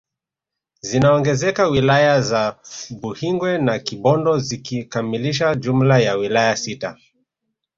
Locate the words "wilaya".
1.67-2.21, 6.15-6.55